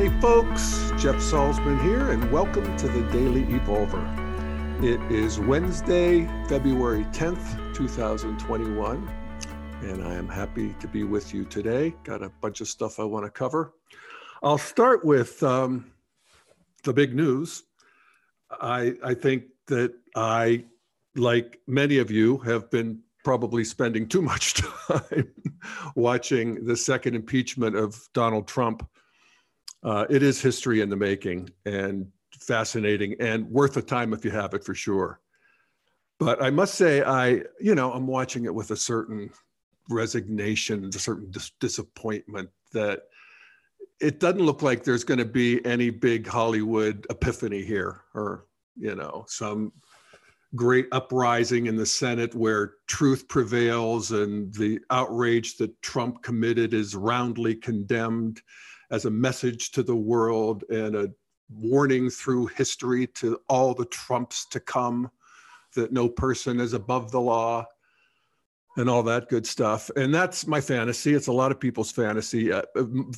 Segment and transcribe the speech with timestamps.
[0.00, 4.02] Hey folks, Jeff Salzman here, and welcome to the Daily Evolver.
[4.82, 9.06] It is Wednesday, February 10th, 2021,
[9.82, 11.94] and I am happy to be with you today.
[12.02, 13.74] Got a bunch of stuff I want to cover.
[14.42, 15.92] I'll start with um,
[16.82, 17.64] the big news.
[18.58, 20.64] I, I think that I,
[21.14, 24.54] like many of you, have been probably spending too much
[24.88, 25.30] time
[25.94, 28.88] watching the second impeachment of Donald Trump.
[29.82, 32.06] Uh, it is history in the making and
[32.38, 35.20] fascinating and worth the time if you have it for sure.
[36.18, 39.30] But I must say, I, you know, I'm watching it with a certain
[39.88, 43.04] resignation, a certain dis- disappointment that
[44.00, 48.94] it doesn't look like there's going to be any big Hollywood epiphany here or, you
[48.94, 49.72] know, some
[50.54, 56.94] great uprising in the Senate where truth prevails and the outrage that Trump committed is
[56.94, 58.42] roundly condemned
[58.90, 61.10] as a message to the world and a
[61.48, 65.10] warning through history to all the Trumps to come
[65.74, 67.64] that no person is above the law
[68.76, 69.90] and all that good stuff.
[69.96, 71.14] And that's my fantasy.
[71.14, 72.62] It's a lot of people's fantasy, uh,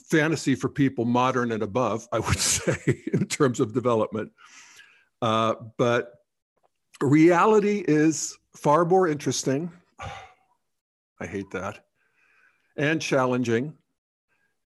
[0.08, 4.32] fantasy for people modern and above, I would say, in terms of development.
[5.20, 6.14] Uh, but
[7.00, 9.70] reality is far more interesting.
[11.20, 11.84] I hate that.
[12.76, 13.74] And challenging.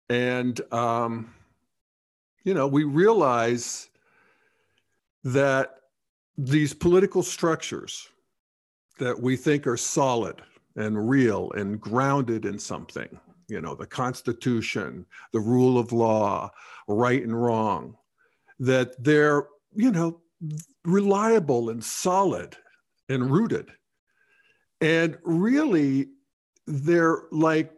[0.09, 1.33] And, um,
[2.43, 3.89] you know, we realize
[5.23, 5.75] that
[6.37, 8.09] these political structures
[8.99, 10.41] that we think are solid
[10.75, 16.49] and real and grounded in something, you know, the Constitution, the rule of law,
[16.87, 17.95] right and wrong,
[18.59, 20.21] that they're, you know,
[20.83, 22.57] reliable and solid
[23.09, 23.71] and rooted.
[24.81, 26.09] And really,
[26.67, 27.71] they're like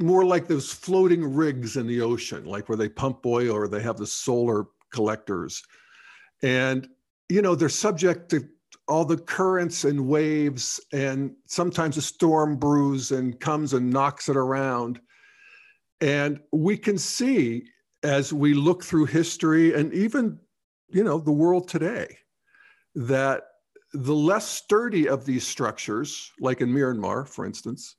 [0.00, 3.82] more like those floating rigs in the ocean, like where they pump oil or they
[3.82, 5.62] have the solar collectors.
[6.42, 6.88] And,
[7.28, 8.48] you know, they're subject to
[8.86, 14.36] all the currents and waves, and sometimes a storm brews and comes and knocks it
[14.36, 15.00] around.
[16.00, 17.64] And we can see
[18.02, 20.38] as we look through history and even
[20.88, 22.16] you know the world today
[22.94, 23.42] that
[23.92, 27.96] the less sturdy of these structures like in myanmar for instance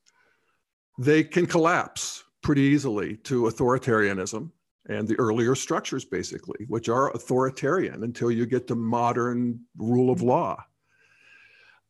[0.99, 4.51] they can collapse pretty easily to authoritarianism
[4.89, 10.21] and the earlier structures basically which are authoritarian until you get to modern rule of
[10.21, 10.61] law.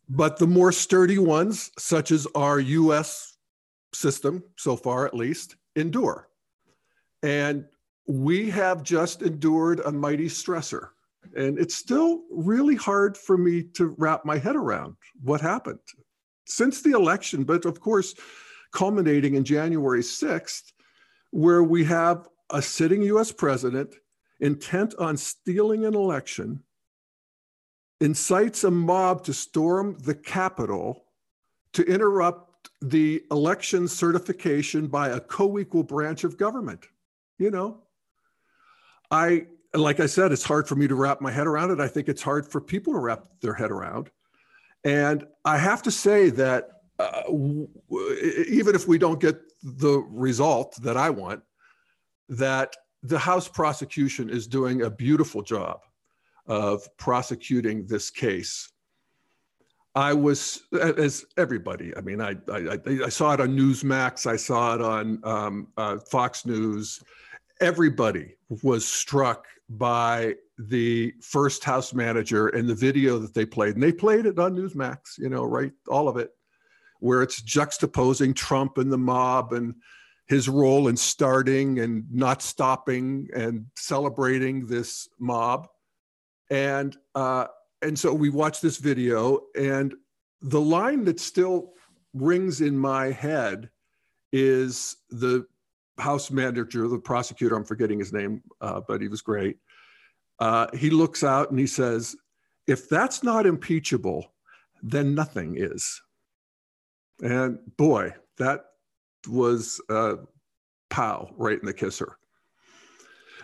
[0.08, 3.38] But the more sturdy ones such as our us
[3.94, 6.30] system so far at least endure.
[7.24, 7.66] And
[8.08, 10.90] we have just endured a mighty stressor.
[11.36, 15.80] And it's still really hard for me to wrap my head around what happened
[16.46, 18.16] since the election, but of course,
[18.72, 20.72] culminating in January 6th,
[21.32, 23.96] where we have a sitting US president
[24.40, 26.64] intent on stealing an election,
[28.02, 31.06] incites a mob to storm the Capitol
[31.74, 36.88] to interrupt the election certification by a co equal branch of government.
[37.38, 37.84] You know,
[39.12, 41.80] I, like I said, it's hard for me to wrap my head around it.
[41.80, 44.10] I think it's hard for people to wrap their head around.
[44.84, 47.68] And I have to say that uh, w-
[48.48, 51.42] even if we don't get the result that I want,
[52.30, 55.82] that the House prosecution is doing a beautiful job
[56.46, 58.72] of prosecuting this case.
[59.96, 64.76] I was, as everybody, I mean, I, I, I saw it on Newsmax, I saw
[64.76, 67.02] it on um, uh, Fox News
[67.62, 73.84] everybody was struck by the first house manager and the video that they played and
[73.84, 76.32] they played it on newsmax you know right all of it
[77.00, 79.76] where it's juxtaposing trump and the mob and
[80.28, 85.68] his role in starting and not stopping and celebrating this mob
[86.52, 87.46] and uh,
[87.82, 89.94] and so we watched this video and
[90.42, 91.74] the line that still
[92.14, 93.70] rings in my head
[94.32, 95.46] is the
[95.98, 99.58] house manager, the prosecutor, I'm forgetting his name, uh, but he was great.
[100.40, 102.16] Uh, he looks out and he says,
[102.68, 104.34] if that's not impeachable,
[104.82, 106.02] then nothing is.
[107.22, 108.66] And boy, that
[109.28, 110.16] was uh,
[110.90, 112.18] pow right in the kisser.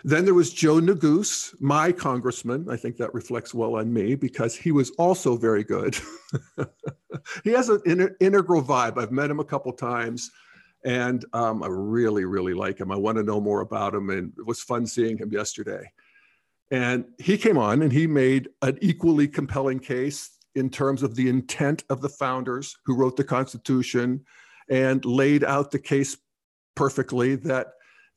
[0.04, 2.68] Then there was Joe Neguse, my congressman.
[2.70, 5.98] I think that reflects well on me because he was also very good.
[7.44, 8.98] he has an in- integral vibe.
[8.98, 10.30] I've met him a couple times.
[10.84, 12.92] And um, I really, really like him.
[12.92, 14.10] I want to know more about him.
[14.10, 15.90] And it was fun seeing him yesterday.
[16.70, 21.28] And he came on and he made an equally compelling case in terms of the
[21.28, 24.24] intent of the founders who wrote the Constitution
[24.68, 26.16] and laid out the case
[26.74, 27.68] perfectly that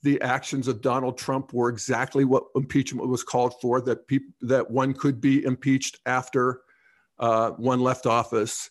[0.02, 4.00] the actions of Donald Trump were exactly what impeachment was called for, that,
[4.42, 6.62] that one could be impeached after
[7.20, 8.70] uh, one left office.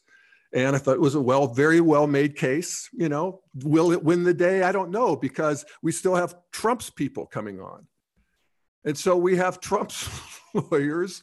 [0.55, 2.89] And I thought it was a well, very well made case.
[2.95, 4.63] You know, will it win the day?
[4.63, 7.87] I don't know because we still have Trump's people coming on.
[8.85, 10.09] And so we have Trump's
[10.55, 11.23] lawyers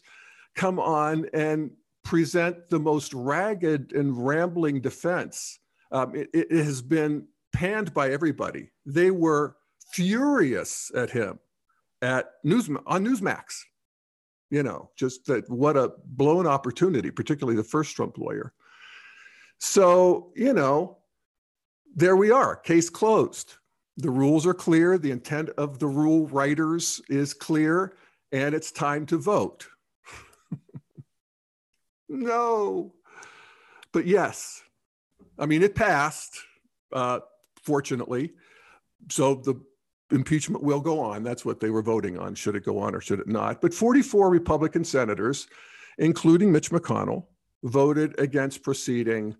[0.56, 1.71] come on and
[2.05, 5.59] present the most ragged and rambling defense.
[5.91, 8.71] Um, it, it has been panned by everybody.
[8.85, 9.57] They were
[9.91, 11.39] furious at him
[12.01, 13.63] at News on Newsmax.
[14.51, 18.53] You know, just that what a blown opportunity, particularly the first Trump lawyer.
[19.57, 20.99] So, you know,
[21.95, 23.55] there we are, case closed.
[23.97, 27.95] The rules are clear, the intent of the rule writers is clear,
[28.31, 29.67] and it's time to vote.
[32.09, 32.93] No.
[33.91, 34.61] But yes,
[35.37, 36.37] I mean, it passed,
[36.93, 37.19] uh,
[37.61, 38.33] fortunately.
[39.09, 39.61] So the
[40.11, 41.23] impeachment will go on.
[41.23, 42.35] That's what they were voting on.
[42.35, 43.61] Should it go on or should it not?
[43.61, 45.47] But 44 Republican senators,
[45.97, 47.25] including Mitch McConnell,
[47.63, 49.35] voted against proceeding,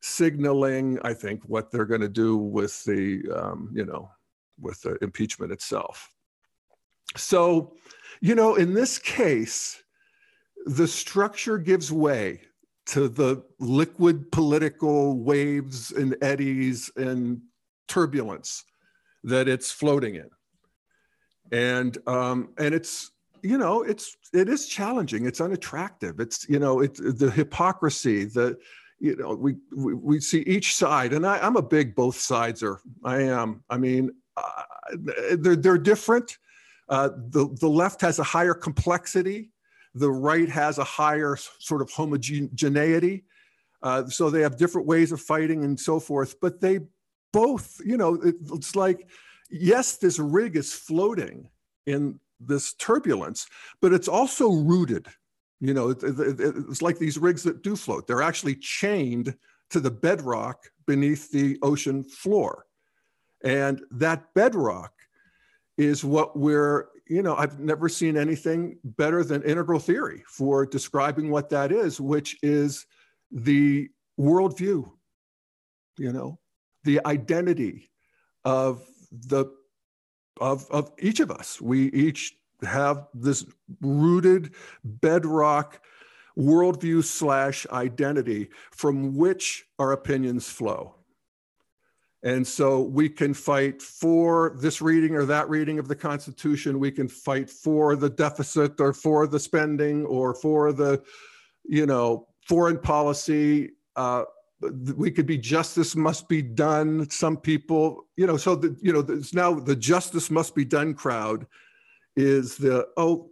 [0.00, 4.10] signaling, I think, what they're going to do with the, um, you know,
[4.58, 6.10] with the impeachment itself.
[7.16, 7.74] So,
[8.20, 9.82] you know, in this case,
[10.66, 12.40] the structure gives way
[12.86, 17.40] to the liquid political waves and eddies and
[17.88, 18.64] turbulence
[19.24, 20.30] that it's floating in.
[21.52, 23.12] And um, and it's
[23.42, 25.26] you know it's it is challenging.
[25.26, 26.20] It's unattractive.
[26.20, 28.24] It's you know it's the hypocrisy.
[28.24, 28.56] The
[29.00, 32.78] you know we we, we see each side, and I, I'm a big both sideser.
[33.04, 33.64] I am.
[33.68, 34.62] I mean, uh,
[35.36, 36.38] they're they're different.
[36.88, 39.50] Uh, the the left has a higher complexity.
[39.94, 43.24] The right has a higher sort of homogeneity.
[43.82, 46.80] Uh, so they have different ways of fighting and so forth, but they
[47.32, 49.08] both, you know, it, it's like,
[49.50, 51.48] yes, this rig is floating
[51.86, 53.46] in this turbulence,
[53.80, 55.06] but it's also rooted.
[55.60, 58.06] You know, it, it, it's like these rigs that do float.
[58.06, 59.34] They're actually chained
[59.70, 62.66] to the bedrock beneath the ocean floor.
[63.44, 64.92] And that bedrock
[65.78, 71.28] is what we're, you know, I've never seen anything better than integral theory for describing
[71.28, 72.86] what that is, which is
[73.32, 74.88] the worldview,
[75.98, 76.38] you know,
[76.84, 77.90] the identity
[78.44, 79.46] of the
[80.40, 81.60] of, of each of us.
[81.60, 83.44] We each have this
[83.80, 84.54] rooted
[84.84, 85.82] bedrock
[86.38, 90.94] worldview slash identity from which our opinions flow.
[92.22, 96.78] And so we can fight for this reading or that reading of the Constitution.
[96.78, 101.02] We can fight for the deficit or for the spending or for the,
[101.64, 103.70] you know, foreign policy.
[103.96, 104.24] Uh,
[104.96, 107.08] we could be justice must be done.
[107.08, 110.92] Some people, you know, so the, you know, it's now the justice must be done
[110.92, 111.46] crowd
[112.16, 113.30] is the, oh,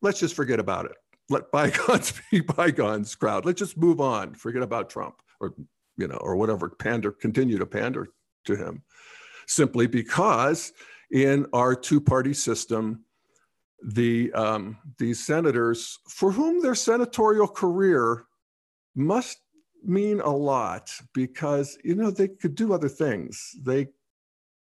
[0.00, 0.96] let's just forget about it.
[1.28, 3.44] Let bygones be bygones crowd.
[3.44, 4.34] Let's just move on.
[4.34, 5.52] Forget about Trump or,
[5.98, 8.08] you know, or whatever, pander, continue to pander
[8.44, 8.82] to him
[9.46, 10.72] simply because
[11.10, 13.04] in our two party system,
[13.84, 18.24] the, um, these senators for whom their senatorial career
[18.94, 19.38] must
[19.84, 23.50] mean a lot because you know they could do other things.
[23.62, 23.88] They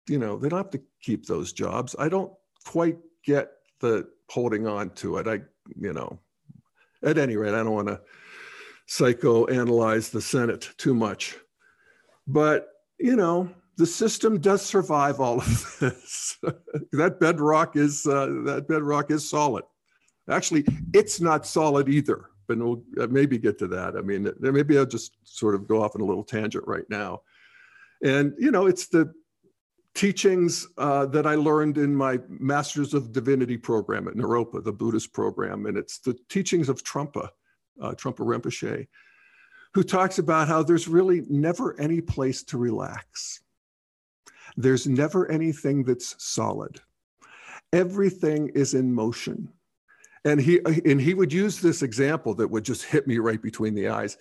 [0.07, 1.95] you know they don't have to keep those jobs.
[1.99, 2.31] I don't
[2.65, 5.27] quite get the holding on to it.
[5.27, 5.41] I
[5.79, 6.19] you know
[7.03, 8.01] at any rate i don't want to
[8.87, 11.37] psychoanalyze the senate too much.
[12.27, 12.67] But
[12.99, 16.37] you know the system does survive all of this
[16.91, 19.63] that bedrock is uh, that bedrock is solid
[20.29, 23.95] actually it's not solid either but we'll uh, maybe get to that.
[23.95, 27.21] I mean, maybe I'll just sort of go off on a little tangent right now.
[28.03, 29.13] And, you know, it's the
[29.95, 35.13] teachings uh, that I learned in my Masters of Divinity program at Naropa, the Buddhist
[35.13, 35.65] program.
[35.65, 37.29] And it's the teachings of Trungpa,
[37.81, 38.87] uh, Trungpa Rinpoche,
[39.73, 43.41] who talks about how there's really never any place to relax.
[44.57, 46.79] There's never anything that's solid.
[47.73, 49.49] Everything is in motion.
[50.23, 53.73] And he and he would use this example that would just hit me right between
[53.73, 54.17] the eyes.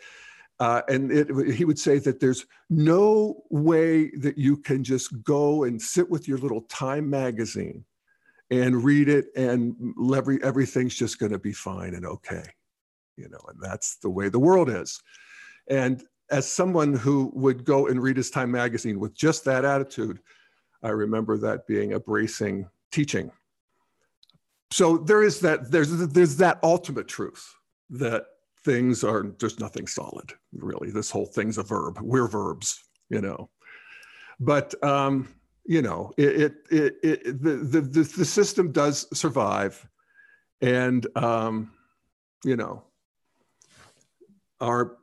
[0.59, 5.65] Uh, and it, he would say that there's no way that you can just go
[5.65, 7.83] and sit with your little time magazine
[8.51, 9.75] and read it and
[10.15, 12.45] every, everything's just going to be fine and okay.
[13.17, 15.01] You know and that's the way the world is.
[15.69, 20.21] And as someone who would go and read his time magazine with just that attitude
[20.83, 23.31] i remember that being a bracing teaching.
[24.73, 27.55] So there is that there's there's that ultimate truth
[27.91, 28.25] that
[28.65, 30.91] things are just nothing solid really.
[30.91, 31.99] This whole thing's a verb.
[32.01, 33.51] We're verbs you know.
[34.39, 35.29] But um
[35.67, 39.87] you know, it, it, it, the, the, the, the system does survive.
[40.61, 41.71] And, um,
[42.45, 42.83] you know,
[44.61, 44.97] our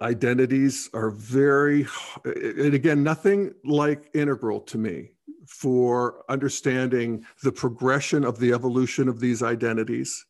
[0.00, 1.86] identities are very,
[2.24, 5.10] and again, nothing like integral to me
[5.46, 10.24] for understanding the progression of the evolution of these identities.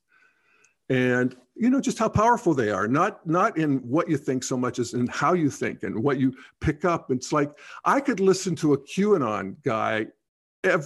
[0.88, 4.56] And you know just how powerful they are not not in what you think so
[4.56, 7.10] much as in how you think and what you pick up.
[7.10, 7.50] It's like
[7.84, 10.06] i could listen to a qanon guy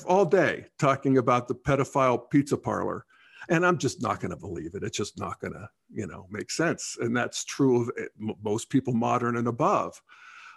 [0.07, 3.05] all day talking about the pedophile pizza parlor
[3.49, 4.83] and i'm just not going to believe it.
[4.83, 7.91] It's just not going to you know make sense and that's true of
[8.43, 10.01] most people modern and above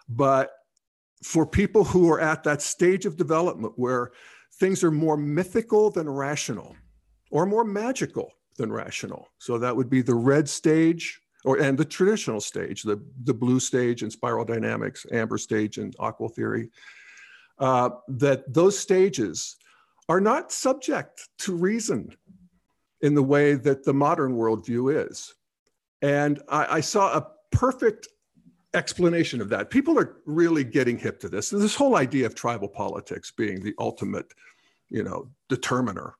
[0.07, 0.51] but
[1.23, 4.11] for people who are at that stage of development where
[4.59, 6.75] things are more mythical than rational
[7.31, 9.27] or more magical than rational.
[9.37, 13.61] So that would be the red stage or and the traditional stage, the, the blue
[13.61, 16.69] stage and spiral dynamics, amber stage and AQAL theory,
[17.59, 19.55] uh, that those stages
[20.09, 22.09] are not subject to reason
[23.01, 25.33] in the way that the modern worldview is.
[26.01, 28.07] And I, I saw a perfect
[28.73, 29.69] explanation of that.
[29.69, 31.49] People are really getting hip to this.
[31.49, 34.33] This whole idea of tribal politics being the ultimate,
[34.89, 36.15] you know, determiner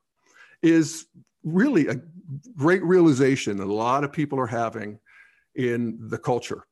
[0.62, 1.06] is
[1.44, 2.02] really a
[2.58, 5.00] great realization that a lot of people are having
[5.56, 6.66] in the culture.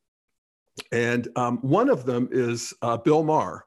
[0.92, 3.66] And um, one of them is uh, Bill Maher.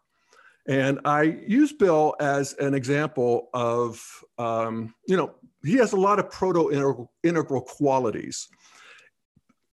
[0.68, 4.00] And I use Bill as an example of,
[4.38, 8.48] um, you know, he has a lot of proto integral qualities.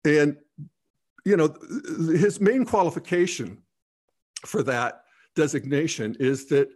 [0.06, 0.38] And,
[1.26, 1.54] you know,
[1.98, 3.62] his main qualification
[4.46, 5.04] for that
[5.36, 6.70] designation is that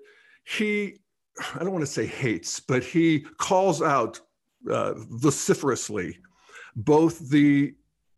[0.43, 0.99] he,
[1.55, 4.19] I don't want to say hates, but he calls out
[4.69, 6.19] uh, vociferously
[6.75, 7.73] both the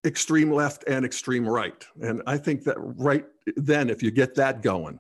[0.06, 1.86] extreme left and extreme right.
[2.02, 5.00] And I think that right then, if you get that going,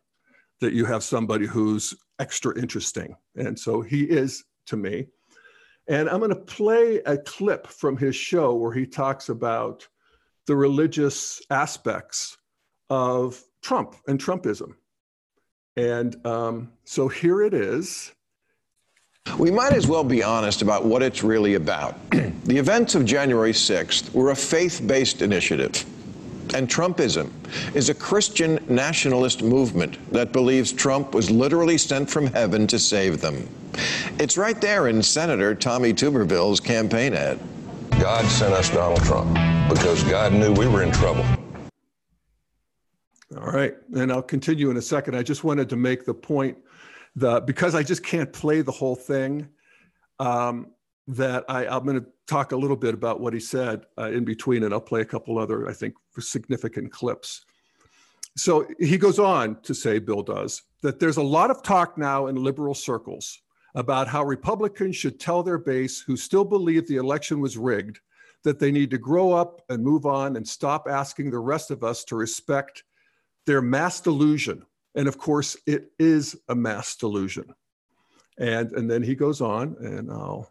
[0.62, 3.16] that you have somebody who's extra interesting.
[3.36, 5.08] And so he is to me.
[5.88, 9.88] And I'm going to play a clip from his show where he talks about
[10.48, 12.38] the religious aspects
[12.90, 14.76] of Trump and Trumpism.
[15.76, 18.12] And um, so here it is.
[19.38, 21.96] We might as well be honest about what it's really about.
[22.12, 25.86] the events of January 6th were a faith based initiative.
[26.54, 27.32] And Trumpism
[27.76, 33.22] is a Christian nationalist movement that believes Trump was literally sent from heaven to save
[33.22, 33.48] them.
[34.20, 37.40] It's right there in Senator Tommy Tuberville's campaign ad.
[38.00, 39.34] God sent us Donald Trump
[39.70, 41.26] because God knew we were in trouble.
[43.38, 43.74] All right.
[43.96, 45.16] And I'll continue in a second.
[45.16, 46.58] I just wanted to make the point
[47.16, 49.48] the because I just can't play the whole thing.
[50.20, 50.68] Um,
[51.08, 54.24] that I, I'm going to talk a little bit about what he said uh, in
[54.24, 57.46] between, and I'll play a couple other, I think, significant clips.
[58.38, 62.28] So he goes on to say, Bill does, that there's a lot of talk now
[62.28, 63.42] in liberal circles
[63.76, 68.00] about how Republicans should tell their base who still believe the election was rigged
[68.44, 71.84] that they need to grow up and move on and stop asking the rest of
[71.84, 72.84] us to respect
[73.46, 77.54] their mass delusion and of course, it is a mass delusion.
[78.38, 80.50] And, and then he goes on, and I'll.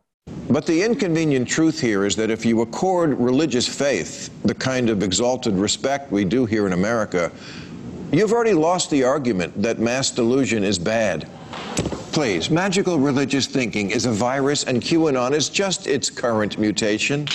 [0.52, 5.02] But the inconvenient truth here is that if you accord religious faith the kind of
[5.02, 7.32] exalted respect we do here in America,
[8.12, 11.26] you've already lost the argument that mass delusion is bad.
[12.12, 17.26] Please, magical religious thinking is a virus, and QAnon is just its current mutation.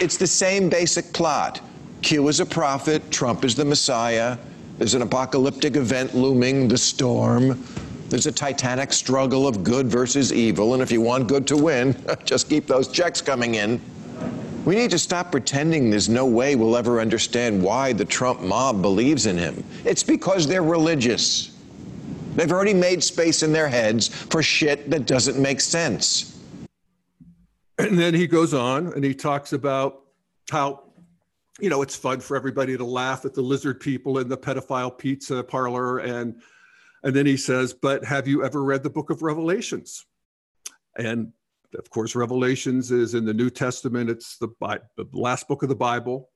[0.00, 1.60] It's the same basic plot.
[2.00, 4.38] Q is a prophet, Trump is the Messiah.
[4.78, 7.62] There's an apocalyptic event looming, the storm.
[8.08, 11.96] There's a titanic struggle of good versus evil, and if you want good to win,
[12.24, 13.80] just keep those checks coming in.
[14.64, 18.82] We need to stop pretending there's no way we'll ever understand why the Trump mob
[18.82, 19.62] believes in him.
[19.84, 21.56] It's because they're religious.
[22.34, 26.38] They've already made space in their heads for shit that doesn't make sense.
[27.78, 30.02] And then he goes on and he talks about
[30.50, 30.82] how
[31.60, 34.96] you know, it's fun for everybody to laugh at the lizard people in the pedophile
[34.96, 35.98] pizza parlor.
[35.98, 36.40] And,
[37.08, 40.04] and then he says, but have you ever read the book of Revelations?
[40.98, 41.32] And
[41.78, 44.10] of course, Revelations is in the New Testament.
[44.10, 46.28] It's the, Bi- the last book of the Bible.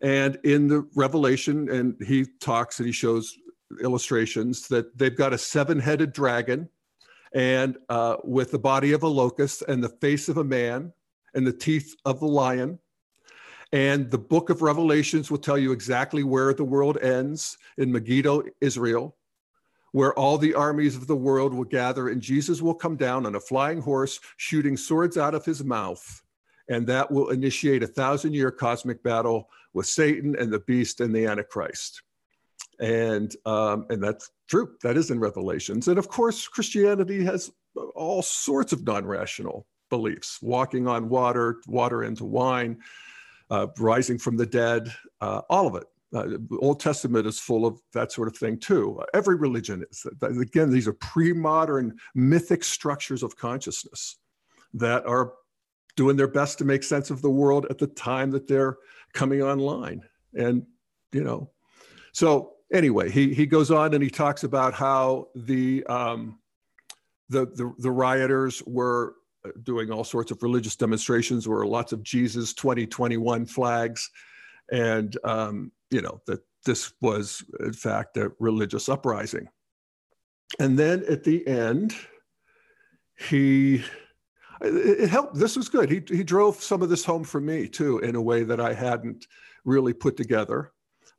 [0.00, 3.36] And in the Revelation, and he talks and he shows
[3.82, 6.68] illustrations that they've got a seven headed dragon
[7.34, 10.92] and uh, with the body of a locust and the face of a man
[11.34, 12.78] and the teeth of the lion
[13.72, 18.44] and the book of Revelations will tell you exactly where the world ends in Megiddo,
[18.60, 19.16] Israel,
[19.94, 23.36] where all the armies of the world will gather, and Jesus will come down on
[23.36, 26.20] a flying horse, shooting swords out of his mouth.
[26.68, 31.14] And that will initiate a thousand year cosmic battle with Satan and the beast and
[31.14, 32.02] the Antichrist.
[32.80, 34.70] And, um, and that's true.
[34.82, 35.86] That is in Revelations.
[35.86, 37.52] And of course, Christianity has
[37.94, 42.78] all sorts of non rational beliefs walking on water, water into wine,
[43.48, 45.84] uh, rising from the dead, uh, all of it.
[46.14, 49.02] Uh, Old Testament is full of that sort of thing too.
[49.12, 50.06] Every religion is.
[50.22, 54.16] Again, these are pre-modern mythic structures of consciousness
[54.74, 55.32] that are
[55.96, 58.76] doing their best to make sense of the world at the time that they're
[59.12, 60.02] coming online.
[60.34, 60.66] And
[61.12, 61.50] you know,
[62.12, 66.38] so anyway, he he goes on and he talks about how the um,
[67.28, 69.14] the, the the rioters were
[69.62, 74.10] doing all sorts of religious demonstrations, where lots of Jesus 2021 flags,
[74.70, 79.48] and um, you know, that this was, in fact, a religious uprising.
[80.58, 81.94] And then at the end,
[83.18, 83.84] he,
[84.60, 85.34] it helped.
[85.34, 85.90] This was good.
[85.90, 88.72] He, he drove some of this home for me too, in a way that I
[88.72, 89.26] hadn't
[89.64, 90.72] really put together.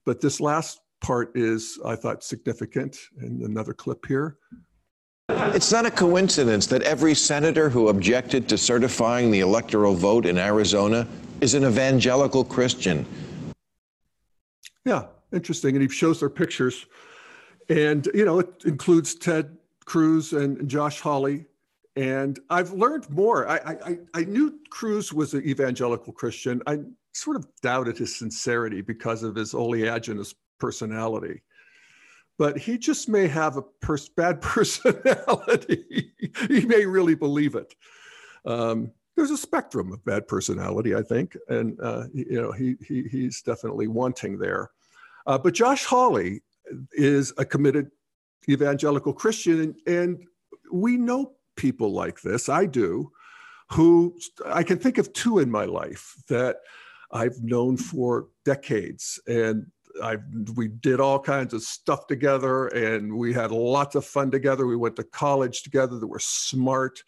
[0.06, 2.98] But this last part is, I thought, significant.
[3.20, 4.38] And another clip here.
[5.30, 10.38] It's not a coincidence that every senator who objected to certifying the electoral vote in
[10.38, 11.08] Arizona
[11.42, 13.06] is an evangelical Christian.
[14.86, 15.76] Yeah, interesting.
[15.76, 16.86] And he shows their pictures.
[17.70, 21.46] And, you know, it includes Ted Cruz and Josh Hawley.
[21.96, 23.48] And I've learned more.
[23.48, 26.62] I, I, I knew Cruz was an evangelical Christian.
[26.68, 26.80] I
[27.14, 31.42] sort of doubted his sincerity because of his oleaginous personality.
[32.38, 36.12] But he just may have a pers- bad personality.
[36.50, 37.74] he may really believe it.
[38.46, 43.04] Um, there's a spectrum of bad personality, I think, and uh, you know he, he
[43.04, 44.72] he's definitely wanting there.
[45.26, 46.42] Uh, but Josh Hawley
[46.94, 47.92] is a committed
[48.50, 50.28] evangelical Christian, and, and
[50.72, 52.50] we know people like this.
[52.50, 53.12] I do,
[53.72, 56.58] who I can think of two in my life that
[57.12, 59.66] I've known for decades, and
[60.04, 60.18] I
[60.56, 64.68] we did all kinds of stuff together, and we had lots of fun together.
[64.68, 65.98] We went to college together.
[65.98, 67.02] That were smart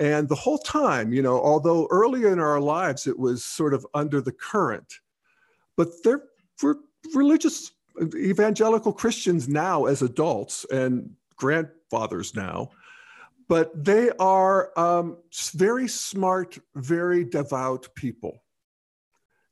[0.00, 3.86] and the whole time, you know, although earlier in our lives it was sort of
[3.92, 4.94] under the current,
[5.76, 6.22] but they're
[6.62, 6.76] we're
[7.14, 7.72] religious
[8.14, 12.70] evangelical Christians now as adults and grandfathers now,
[13.48, 15.18] but they are um,
[15.54, 18.42] very smart, very devout people.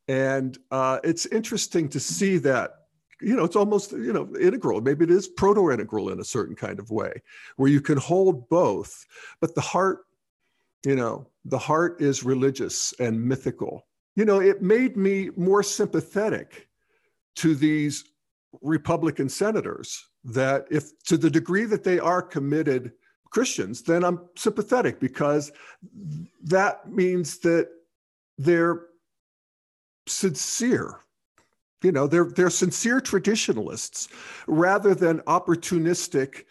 [0.06, 2.74] And uh, it's interesting to see that
[3.20, 4.80] you know, it's almost, you know, integral.
[4.80, 7.20] Maybe it is proto integral in a certain kind of way
[7.56, 9.04] where you can hold both,
[9.40, 10.04] but the heart
[10.84, 13.86] you know, the heart is religious and mythical.
[14.16, 16.67] You know, it made me more sympathetic
[17.38, 18.04] to these
[18.62, 22.92] Republican senators that if to the degree that they are committed
[23.30, 25.52] Christians, then I'm sympathetic because
[26.44, 27.68] that means that
[28.38, 28.86] they're
[30.06, 31.00] sincere.
[31.82, 34.08] You know, they're they're sincere traditionalists
[34.46, 36.44] rather than opportunistic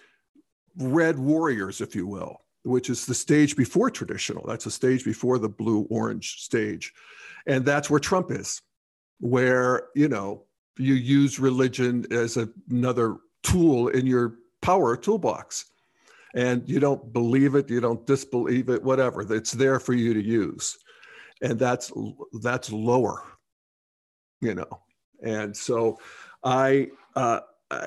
[0.78, 4.45] red warriors, if you will which is the stage before traditional.
[4.45, 6.93] That's a stage before the blue orange stage.
[7.45, 8.62] And that's where Trump is,
[9.19, 10.43] where, you know,
[10.77, 15.65] you use religion as a, another tool in your power toolbox.
[16.35, 19.21] And you don't believe it, you don't disbelieve it, whatever.
[19.33, 20.77] It's there for you to use.
[21.41, 21.91] And that's
[22.41, 23.23] that's lower,
[24.41, 24.81] you know.
[25.23, 25.97] And so
[26.43, 27.39] I uh,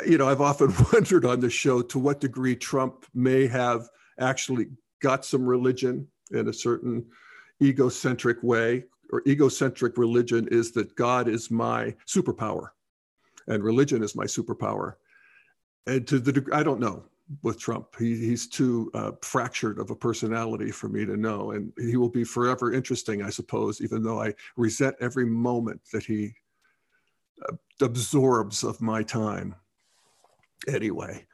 [0.07, 4.67] you know, I've often wondered on the show to what degree Trump may have actually
[5.01, 7.05] got some religion in a certain
[7.63, 12.69] egocentric way, or egocentric religion is that God is my superpower
[13.51, 14.95] and religion is my superpower.
[15.87, 17.05] And to the degree, I don't know
[17.43, 17.95] with Trump.
[17.99, 21.53] He, he's too uh, fractured of a personality for me to know.
[21.53, 26.05] And he will be forever interesting, I suppose, even though I resent every moment that
[26.05, 26.35] he
[27.49, 29.55] uh, absorbs of my time.
[30.69, 31.27] Anyway,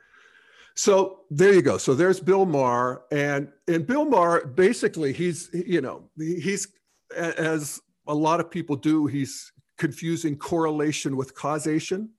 [0.76, 1.78] so there you go.
[1.78, 6.68] So there's Bill Maher, and and Bill Maher basically he's you know he's
[7.16, 12.10] as a lot of people do he's confusing correlation with causation.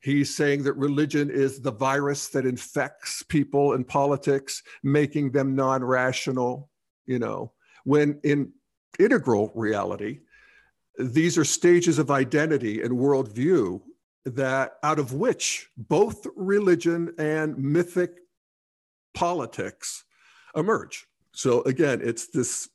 [0.00, 6.70] He's saying that religion is the virus that infects people in politics, making them non-rational.
[7.06, 7.52] You know,
[7.84, 8.52] when in
[8.98, 10.20] integral reality,
[10.98, 13.80] these are stages of identity and worldview
[14.24, 18.12] that out of which both religion and mythic
[19.14, 20.04] politics
[20.54, 21.06] emerge.
[21.32, 22.68] So again, it's this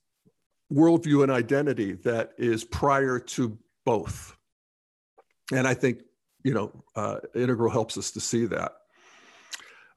[0.72, 4.36] worldview and identity that is prior to both.
[5.54, 6.02] And I think,
[6.44, 8.74] you know, uh, Integral helps us to see that.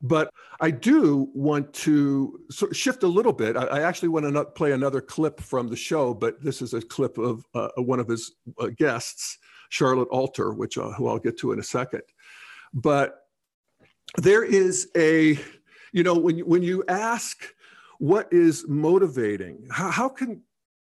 [0.00, 3.56] But I do want to sort of shift a little bit.
[3.56, 6.80] I, I actually want to play another clip from the show, but this is a
[6.80, 9.38] clip of uh, one of his uh, guests
[9.70, 12.02] Charlotte Alter, which uh, who I'll get to in a second.
[12.72, 13.16] But
[14.16, 15.38] there is a,
[15.92, 17.42] you know, when, when you ask
[17.98, 20.42] what is motivating, how, how can,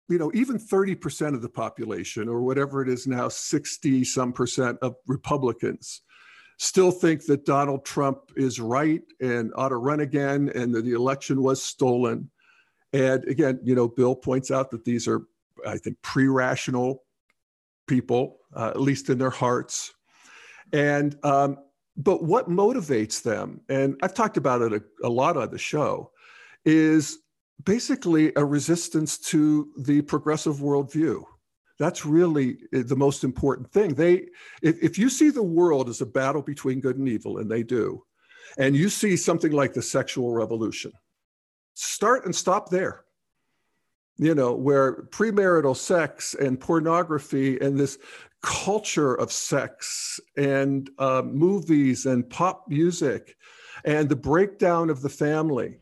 [0.09, 4.77] you know, even 30% of the population or whatever it is now, 60 some percent
[4.81, 6.01] of Republicans
[6.57, 10.93] still think that Donald Trump is right and ought to run again and that the
[10.93, 12.29] election was stolen.
[12.91, 15.21] And again, you know, Bill points out that these are,
[15.67, 17.03] I think, pre rational
[17.87, 19.93] people, uh, at least in their hearts.
[20.71, 21.57] And, um,
[21.97, 26.11] but what motivates them, and I've talked about it a, a lot on the show,
[26.65, 27.19] is
[27.63, 31.23] basically a resistance to the progressive worldview.
[31.79, 33.93] That's really eh, the most important thing.
[33.93, 34.27] They,
[34.61, 37.63] if, if you see the world as a battle between good and evil, and they
[37.63, 38.03] do,
[38.57, 40.91] and you see something like the sexual revolution,
[41.73, 43.05] start and stop there.
[44.17, 47.97] You know, where premarital sex and pornography and this
[48.43, 53.35] culture of sex and uh, movies and pop music
[53.85, 55.79] and the breakdown of the family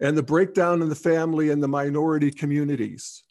[0.00, 3.22] and the breakdown in the family and the minority communities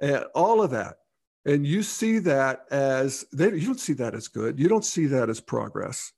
[0.00, 0.96] and all of that.
[1.44, 4.58] And you see that as they, you don't see that as good.
[4.58, 6.12] You don't see that as progress.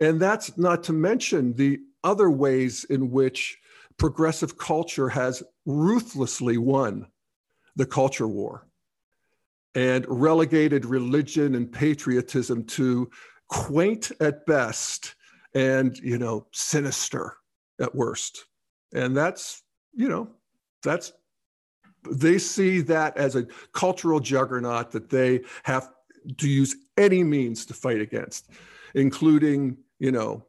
[0.00, 3.58] And that's not to mention the other ways in which
[3.96, 7.06] progressive culture has ruthlessly won
[7.76, 8.66] the culture war
[9.74, 13.10] and relegated religion and patriotism to
[13.48, 15.14] quaint at best
[15.54, 17.36] and you know sinister
[17.80, 18.46] at worst
[18.94, 20.28] and that's you know
[20.82, 21.12] that's
[22.10, 25.90] they see that as a cultural juggernaut that they have
[26.38, 28.50] to use any means to fight against
[28.94, 30.44] including you know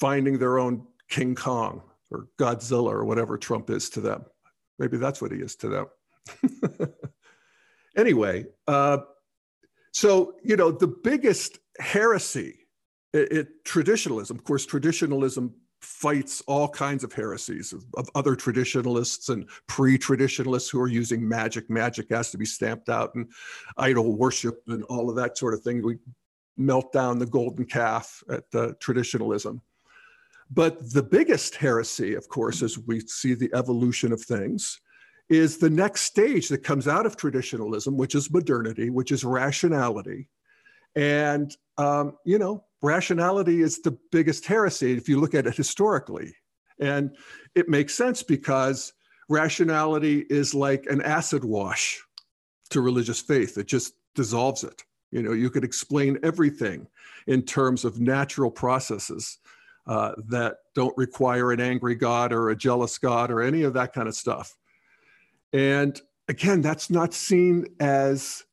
[0.00, 4.24] finding their own king kong or godzilla or whatever trump is to them.
[4.78, 6.88] Maybe that's what he is to them.
[7.96, 8.98] Anyway uh,
[9.92, 12.66] so you know the biggest heresy
[13.12, 19.28] it, it, traditionalism of course traditionalism fights all kinds of heresies of, of other traditionalists
[19.28, 21.68] and pre-traditionalists who are using magic.
[21.68, 23.30] Magic has to be stamped out and
[23.76, 25.82] idol worship and all of that sort of thing.
[25.82, 25.98] We
[26.56, 29.60] melt down the golden calf at uh, traditionalism.
[30.50, 34.80] But the biggest heresy, of course, as we see the evolution of things,
[35.28, 40.28] is the next stage that comes out of traditionalism, which is modernity, which is rationality.
[40.94, 46.34] And, um, you know, rationality is the biggest heresy if you look at it historically.
[46.78, 47.16] And
[47.54, 48.92] it makes sense because
[49.28, 52.02] rationality is like an acid wash
[52.70, 54.82] to religious faith, it just dissolves it.
[55.10, 56.86] You know, you could explain everything
[57.26, 59.38] in terms of natural processes
[59.86, 63.92] uh, that don't require an angry God or a jealous God or any of that
[63.92, 64.56] kind of stuff.
[65.52, 68.44] And again, that's not seen as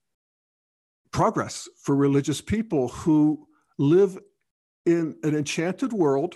[1.12, 3.48] progress for religious people who
[3.80, 4.20] live
[4.86, 6.36] in an enchanted world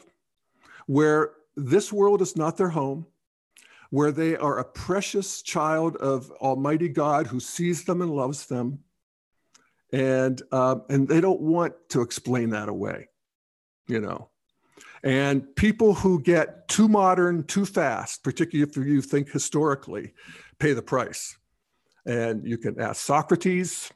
[0.88, 3.06] where this world is not their home,
[3.92, 8.80] where they are a precious child of Almighty God who sees them and loves them.
[9.92, 13.10] And, um, and they don't want to explain that away,
[13.88, 14.30] you know.
[15.04, 20.14] And people who get too modern too fast, particularly if you think historically,
[20.58, 21.38] pay the price.
[22.06, 23.92] And you can ask Socrates,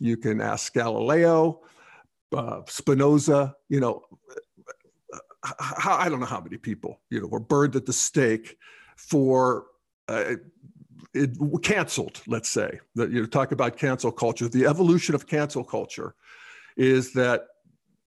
[0.00, 1.62] you can ask Galileo,
[2.32, 4.02] uh, Spinoza, you know,
[5.42, 8.56] how, I don't know how many people, you know, were burned at the stake
[8.96, 9.66] for
[10.08, 10.34] uh,
[11.14, 11.30] it,
[11.62, 12.80] canceled, let's say.
[12.94, 14.48] That you know, talk about cancel culture.
[14.48, 16.14] The evolution of cancel culture
[16.76, 17.46] is that,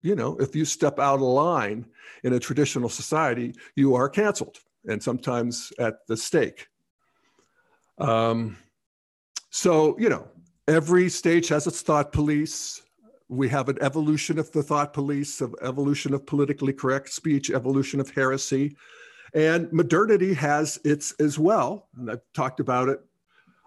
[0.01, 1.87] you know, if you step out of line
[2.23, 6.67] in a traditional society, you are canceled, and sometimes at the stake.
[7.97, 8.57] Um,
[9.49, 10.27] so, you know,
[10.67, 12.81] every stage has its thought police
[13.29, 17.99] we have an evolution of the thought police, of evolution of politically correct speech, evolution
[17.99, 18.75] of heresy.
[19.33, 21.87] And modernity has its as well.
[21.97, 23.01] And I've talked about it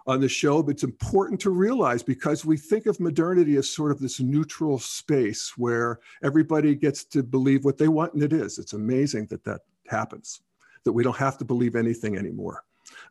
[0.07, 3.91] on the show, but it's important to realize because we think of modernity as sort
[3.91, 8.57] of this neutral space where everybody gets to believe what they want, and it is.
[8.57, 10.41] It's amazing that that happens,
[10.83, 12.63] that we don't have to believe anything anymore.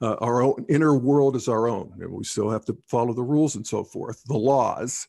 [0.02, 3.22] Uh, our own inner world is our own, and we still have to follow the
[3.22, 5.06] rules and so forth, the laws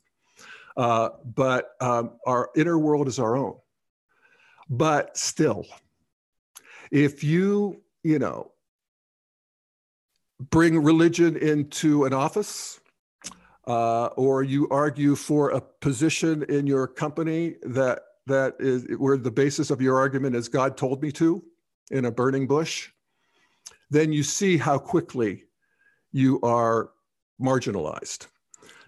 [0.80, 3.56] uh, but um, our inner world is our own.
[4.70, 5.65] But still,
[6.89, 8.54] if you, you know,
[10.39, 12.80] bring religion into an office,
[13.68, 19.32] uh, or you argue for a position in your company that that is where the
[19.32, 21.44] basis of your argument is God told me to
[21.92, 22.89] in a burning bush,
[23.89, 25.44] then you see how quickly
[26.13, 26.92] you are
[27.42, 28.28] marginalized.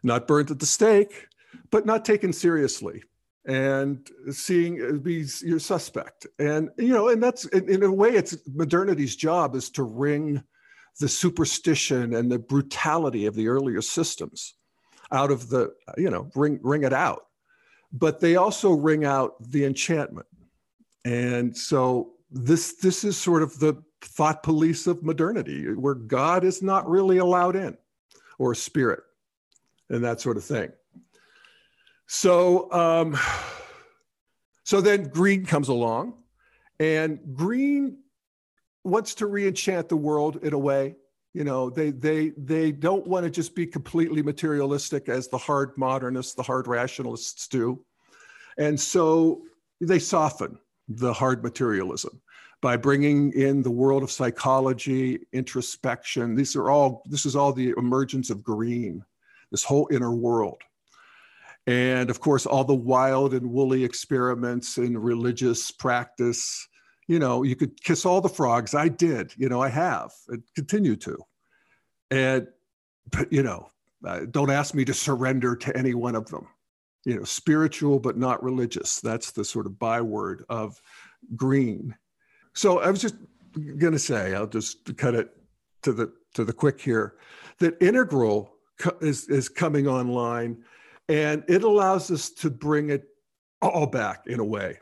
[0.03, 1.27] Not burned at the stake,
[1.69, 3.03] but not taken seriously.
[3.45, 6.27] and seeing uh, be your suspect.
[6.39, 10.43] And you know, and that's in, in a way, it's modernity's job is to wring
[10.99, 14.55] the superstition and the brutality of the earlier systems
[15.11, 17.25] out of the, you know, wring wring it out.
[17.91, 20.27] But they also wring out the enchantment.
[21.03, 26.61] And so this this is sort of the thought police of modernity, where God is
[26.61, 27.75] not really allowed in,
[28.37, 29.01] or spirit,
[29.89, 30.71] and that sort of thing.
[32.13, 33.17] So, um,
[34.65, 36.15] so then Green comes along,
[36.77, 37.99] and Green
[38.83, 40.97] wants to re-enchant the world in a way.
[41.33, 45.71] You know, they they they don't want to just be completely materialistic as the hard
[45.77, 47.79] modernists, the hard rationalists do,
[48.57, 49.43] and so
[49.79, 52.21] they soften the hard materialism
[52.59, 56.35] by bringing in the world of psychology, introspection.
[56.35, 59.01] These are all, this is all the emergence of green,
[59.49, 60.61] this whole inner world.
[61.67, 66.67] And of course, all the wild and woolly experiments in religious practice.
[67.07, 68.73] You know, you could kiss all the frogs.
[68.73, 71.17] I did, you know, I have and continue to.
[72.09, 72.47] And,
[73.11, 73.69] but, you know,
[74.05, 76.47] uh, don't ask me to surrender to any one of them.
[77.05, 78.99] You know, spiritual, but not religious.
[78.99, 80.79] That's the sort of byword of
[81.35, 81.95] green
[82.53, 83.15] so I was just
[83.55, 85.29] going to say, I'll just cut it
[85.83, 87.15] to the to the quick here,
[87.59, 88.53] that integral
[89.01, 90.63] is is coming online,
[91.11, 93.03] and it allows us to bring it
[93.61, 94.79] all back in a way.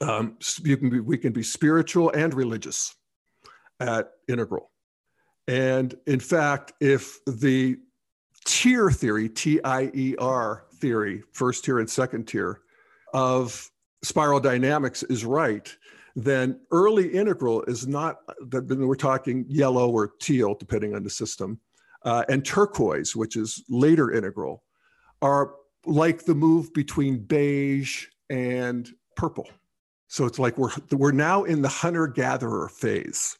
[0.00, 2.94] Um, you can be, we can be spiritual and religious
[3.80, 4.70] at integral,
[5.48, 7.78] and in fact, if the
[8.44, 12.60] tier theory, T I E R theory, first tier and second tier
[13.12, 13.70] of
[14.02, 15.68] spiral dynamics is right,
[16.16, 18.18] then early integral is not,
[18.52, 21.58] we're talking yellow or teal, depending on the system,
[22.04, 24.62] uh, and turquoise, which is later integral,
[25.22, 25.54] are
[25.86, 29.48] like the move between beige and purple.
[30.08, 33.36] So it's like we're, we're now in the hunter gatherer phase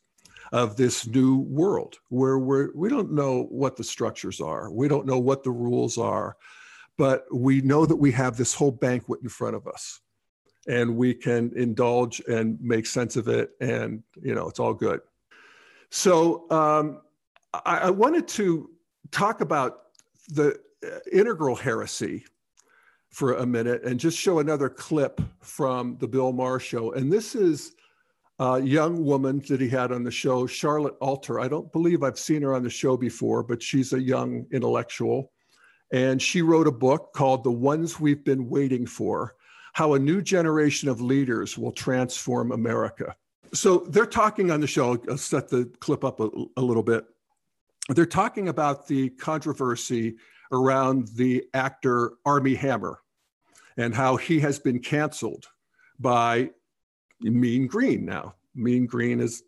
[0.53, 5.07] of this new world where we're, we don't know what the structures are, we don't
[5.07, 6.37] know what the rules are,
[6.97, 10.01] but we know that we have this whole banquet in front of us
[10.69, 15.01] and we can indulge and make sense of it and you know it's all good
[15.91, 17.01] so um,
[17.53, 18.71] I, I, wanted to
[19.11, 19.85] talk about
[20.29, 20.61] the
[21.13, 22.25] integral heresy
[23.11, 27.35] for a minute and just show another clip from the bill maher show and this
[27.35, 27.75] is
[28.39, 32.19] a young woman that he had on the show charlotte alter i don't believe i've
[32.19, 35.33] seen her on the show before but she's a young intellectual
[35.93, 39.35] and she wrote a book called the ones we've been waiting for
[39.73, 43.15] how a new generation of leaders will transform America.
[43.53, 47.05] So they're talking on the show, I'll set the clip up a, a little bit.
[47.89, 50.17] They're talking about the controversy
[50.53, 53.01] around the actor Armie Hammer
[53.77, 55.47] and how he has been canceled
[55.99, 56.51] by
[57.21, 58.35] Mean Green now.
[58.55, 59.43] Mean Green is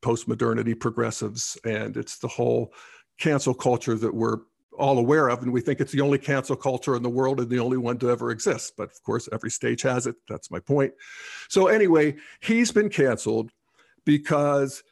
[0.00, 2.72] post modernity progressives, and it's the whole
[3.18, 4.38] cancel culture that we're
[4.78, 7.48] all aware of, and we think it's the only cancel culture in the world and
[7.48, 8.74] the only one to ever exist.
[8.76, 10.16] But of course, every stage has it.
[10.28, 10.92] That's my point.
[11.48, 13.50] So anyway, he's been canceled
[14.04, 14.82] because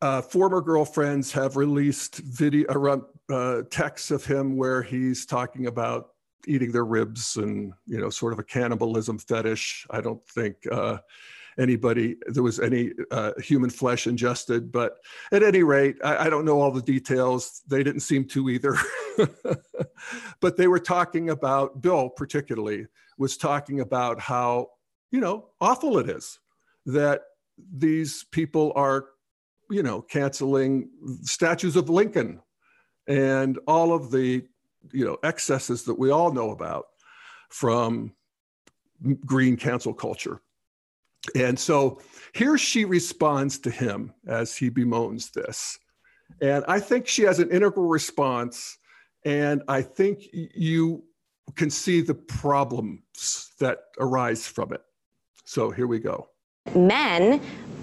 [0.00, 6.10] uh, former girlfriends have released video uh, texts of him where he's talking about
[6.46, 9.86] eating their ribs and you know sort of a cannibalism fetish.
[9.90, 10.56] I don't think.
[10.70, 10.98] Uh,
[11.58, 14.98] anybody there was any uh, human flesh ingested but
[15.32, 18.76] at any rate I, I, don't know all the details they didn't seem to either
[20.40, 22.86] but they were talking about bill particularly
[23.18, 24.68] was talking about how
[25.10, 26.38] you know awful it is
[26.86, 27.22] that
[27.76, 29.06] these people are
[29.70, 30.88] you know canceling
[31.22, 32.40] statues of lincoln
[33.06, 34.44] and all of the
[34.92, 36.86] you know excesses that we all know about
[37.50, 38.12] from
[39.24, 40.40] green cancel culture
[41.34, 42.00] and so
[42.34, 45.78] here she responds to him as he bemoans this.
[46.40, 48.78] And I think she has an integral response.
[49.24, 51.04] And I think you
[51.56, 54.82] can see the problems that arise from it.
[55.44, 56.28] So here we go.
[56.74, 57.40] Men,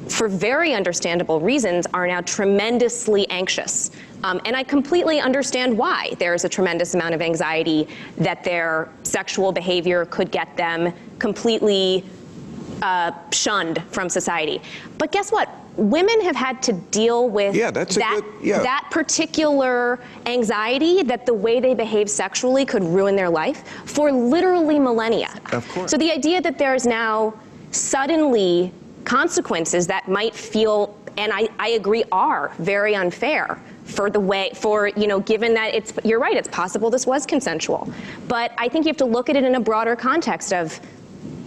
[0.09, 3.91] for very understandable reasons, are now tremendously anxious.
[4.23, 6.13] Um, and I completely understand why.
[6.19, 7.87] There's a tremendous amount of anxiety
[8.17, 12.03] that their sexual behavior could get them completely
[12.81, 14.61] uh, shunned from society.
[14.97, 15.49] But guess what?
[15.75, 18.63] Women have had to deal with yeah, that's that, good, yeah.
[18.63, 24.79] that particular anxiety that the way they behave sexually could ruin their life for literally
[24.79, 25.33] millennia.
[25.51, 25.91] Of course.
[25.91, 27.33] So the idea that there's now
[27.71, 28.71] suddenly
[29.05, 34.87] consequences that might feel, and I, I agree, are very unfair for the way for
[34.87, 37.87] you know given that it's you're right it's possible this was consensual
[38.27, 40.79] but i think you have to look at it in a broader context of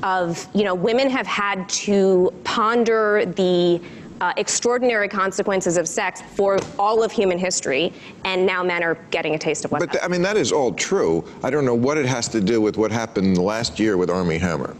[0.04, 3.82] of you know women have had to ponder the
[4.20, 7.92] uh, extraordinary consequences of sex for all of human history,
[8.24, 9.80] and now men are getting a taste of what.
[9.80, 11.24] But I mean, that is all true.
[11.42, 14.38] I don't know what it has to do with what happened last year with Armie
[14.38, 14.74] Hammer.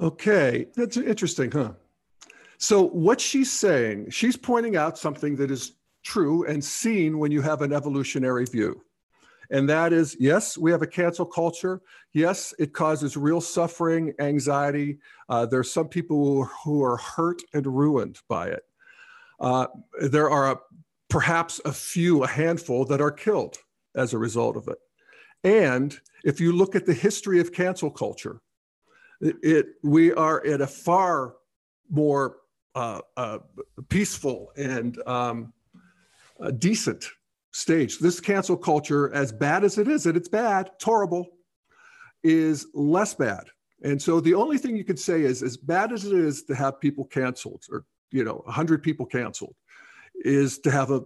[0.00, 1.72] Okay, that's interesting, huh?
[2.56, 7.42] So, what she's saying, she's pointing out something that is true and seen when you
[7.42, 8.82] have an evolutionary view.
[9.50, 11.82] And that is yes, we have a cancel culture.
[12.12, 14.98] Yes, it causes real suffering, anxiety.
[15.28, 18.62] Uh, there's some people who are hurt and ruined by it.
[19.38, 19.66] Uh,
[20.00, 20.60] there are a,
[21.08, 23.56] perhaps a few, a handful that are killed
[23.94, 24.78] as a result of it.
[25.42, 28.40] And if you look at the history of cancel culture,
[29.20, 31.34] it, we are at a far
[31.90, 32.36] more
[32.74, 33.38] uh, uh
[33.88, 35.52] peaceful and um,
[36.40, 37.04] uh, decent
[37.52, 37.98] stage.
[37.98, 41.26] This cancel culture, as bad as it is, and it's bad, it's horrible,
[42.22, 43.44] is less bad.
[43.82, 46.54] And so the only thing you could say is, as bad as it is to
[46.54, 49.54] have people canceled, or you know, 100 people canceled,
[50.16, 51.02] is to have a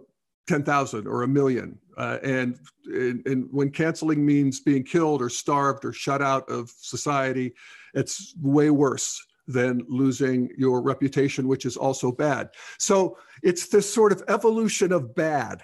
[0.48, 1.78] 10,000 or a million.
[1.96, 6.70] Uh, and, and, and when canceling means being killed or starved or shut out of
[6.78, 7.54] society,
[7.94, 12.50] it's way worse than losing your reputation, which is also bad.
[12.78, 15.62] So it's this sort of evolution of bad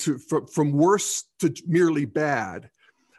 [0.00, 2.70] to from, from worse to merely bad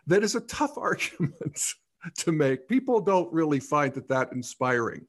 [0.07, 1.73] that is a tough argument
[2.17, 5.05] to make people don't really find that that inspiring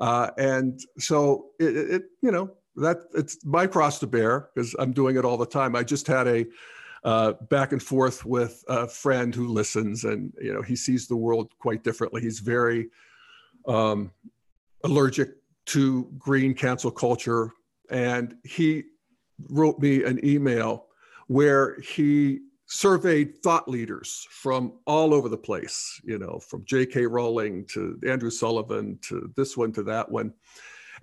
[0.00, 4.92] uh, and so it, it, you know that it's my cross to bear because i'm
[4.92, 6.46] doing it all the time i just had a
[7.04, 11.16] uh, back and forth with a friend who listens and you know he sees the
[11.16, 12.88] world quite differently he's very
[13.68, 14.10] um,
[14.82, 15.30] allergic
[15.66, 17.52] to green cancel culture
[17.90, 18.84] and he
[19.50, 20.86] wrote me an email
[21.28, 27.06] where he surveyed thought leaders from all over the place, you know, from J.K.
[27.06, 30.32] Rowling to Andrew Sullivan to this one to that one.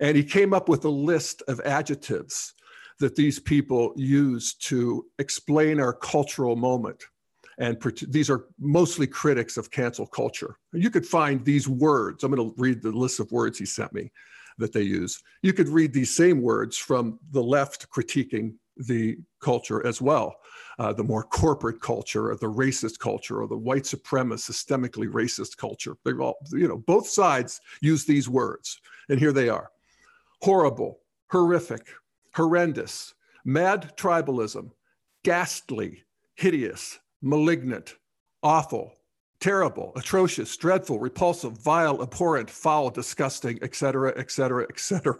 [0.00, 2.54] And he came up with a list of adjectives
[3.00, 7.02] that these people use to explain our cultural moment.
[7.58, 10.56] And these are mostly critics of cancel culture.
[10.72, 12.24] You could find these words.
[12.24, 14.10] I'm going to read the list of words he sent me
[14.58, 15.22] that they use.
[15.42, 20.34] You could read these same words from the left critiquing the culture as well.
[20.78, 25.56] Uh, the more corporate culture or the racist culture or the white supremacist, systemically racist
[25.56, 25.96] culture.
[26.04, 28.80] They're all, you know, both sides use these words.
[29.08, 29.70] And here they are
[30.44, 31.86] horrible, horrific,
[32.34, 33.14] horrendous,
[33.46, 34.70] mad tribalism,
[35.22, 36.04] ghastly,
[36.34, 37.94] hideous, malignant,
[38.42, 38.92] awful,
[39.40, 45.16] terrible, atrocious, dreadful, repulsive, vile, abhorrent, foul, disgusting, etc., etc., etc.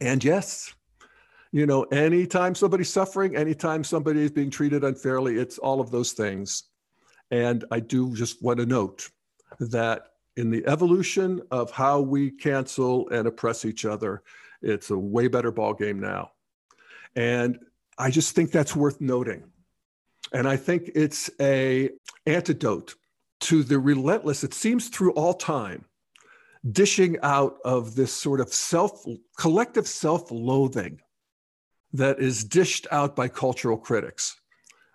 [0.00, 0.72] And yes,
[1.50, 6.12] you know, anytime somebody's suffering, anytime somebody is being treated unfairly, it's all of those
[6.12, 6.62] things.
[7.32, 9.10] And I do just want to note
[9.58, 14.22] that in the evolution of how we cancel and oppress each other,
[14.62, 16.32] it's a way better ball game now.
[17.16, 17.58] And
[17.98, 19.44] I just think that's worth noting.
[20.32, 21.90] And I think it's a
[22.26, 22.94] antidote
[23.40, 25.84] to the relentless, it seems through all time,
[26.70, 29.04] dishing out of this sort of self
[29.36, 31.00] collective self-loathing
[31.92, 34.40] that is dished out by cultural critics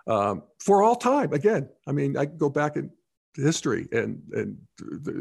[0.08, 1.34] um, for all time.
[1.34, 2.90] Again, I mean, I go back in
[3.38, 4.58] history and and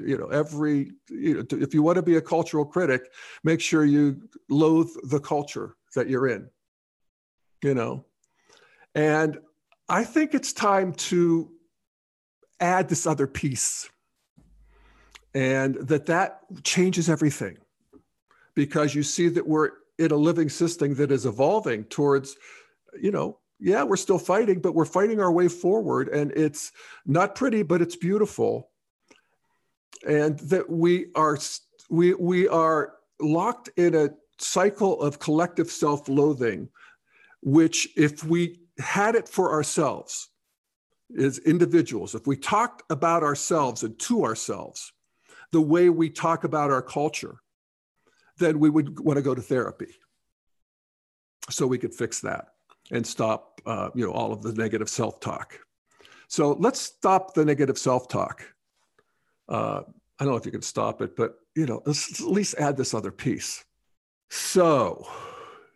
[0.07, 3.13] you know every you know if you want to be a cultural critic,
[3.45, 6.49] make sure you loathe the culture that you're in.
[7.63, 8.05] You know,
[8.95, 9.39] and
[9.89, 11.51] I think it's time to
[12.61, 13.89] add this other piece
[15.35, 17.59] and that that changes everything
[18.55, 22.37] because you see that we're in a living system that is evolving towards
[23.01, 26.73] you know yeah we're still fighting but we're fighting our way forward and it's
[27.05, 28.71] not pretty but it's beautiful.
[30.07, 31.39] And that we are
[31.89, 36.69] we we are locked in a cycle of collective self-loathing
[37.43, 40.29] which if we had it for ourselves
[41.19, 44.93] as individuals if we talked about ourselves and to ourselves
[45.53, 47.37] the way we talk about our culture,
[48.39, 49.95] then we would want to go to therapy.
[51.51, 52.49] So we could fix that
[52.91, 55.59] and stop uh, you know all of the negative self-talk
[56.29, 58.43] so let's stop the negative self-talk
[59.49, 59.83] uh,
[60.19, 62.77] i don't know if you can stop it but you know let's at least add
[62.77, 63.65] this other piece
[64.31, 65.07] so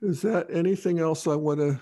[0.03, 1.79] is that anything else i want to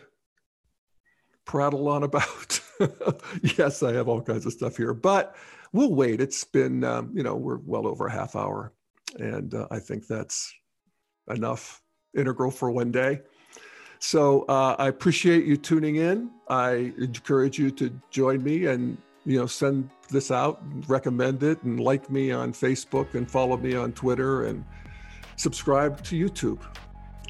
[1.44, 2.60] prattle on about
[3.58, 5.34] yes i have all kinds of stuff here but
[5.72, 6.20] we'll wait.
[6.20, 8.72] It's been, um, you know, we're well over a half hour.
[9.18, 10.52] And uh, I think that's
[11.28, 11.82] enough
[12.16, 13.20] integral for one day.
[13.98, 16.30] So uh, I appreciate you tuning in.
[16.48, 21.80] I encourage you to join me and you know send this out, recommend it, and
[21.80, 24.64] like me on Facebook and follow me on Twitter and
[25.36, 26.60] subscribe to YouTube.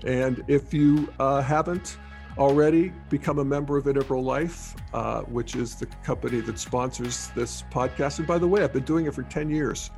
[0.05, 1.99] And if you uh, haven't
[2.37, 7.65] already become a member of Integral Life, uh, which is the company that sponsors this
[7.73, 9.91] podcast, and by the way, I've been doing it for 10 years.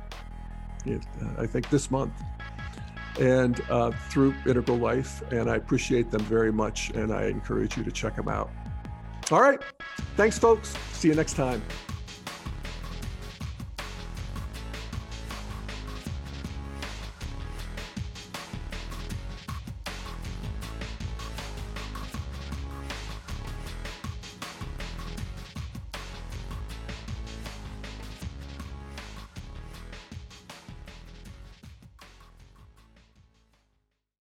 [1.37, 2.13] I think this month
[3.21, 5.21] and uh, through Integral Life.
[5.31, 6.89] And I appreciate them very much.
[6.89, 8.49] And I encourage you to check them out.
[9.31, 9.61] All right.
[10.17, 10.75] Thanks, folks.
[10.93, 11.61] See you next time.